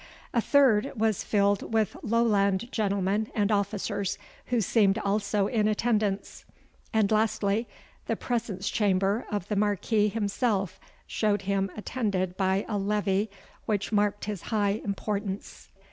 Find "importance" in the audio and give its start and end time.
14.83-15.69